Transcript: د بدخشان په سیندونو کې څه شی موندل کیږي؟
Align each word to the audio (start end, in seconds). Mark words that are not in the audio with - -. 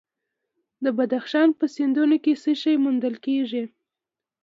د 0.83 0.85
بدخشان 0.97 1.49
په 1.59 1.65
سیندونو 1.75 2.15
کې 2.23 2.33
څه 2.41 2.51
شی 2.61 2.75
موندل 2.83 3.15
کیږي؟ 3.25 3.63